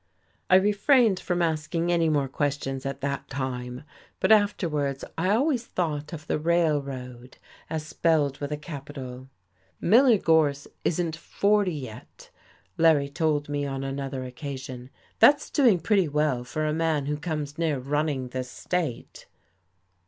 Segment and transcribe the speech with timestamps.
[0.49, 3.83] I refrained from asking any more questions at that time,
[4.19, 7.37] but afterwards I always thought of the Railroad
[7.69, 9.29] as spelled with a capital.
[9.79, 12.31] "Miller Gorse isn't forty yet,"
[12.79, 14.89] Larry told me on another occasion.
[15.19, 19.27] "That's doing pretty well for a man who comes near running this state."